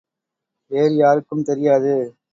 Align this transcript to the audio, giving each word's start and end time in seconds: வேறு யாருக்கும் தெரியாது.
வேறு 0.71 0.95
யாருக்கும் 0.95 1.43
தெரியாது. 1.43 1.93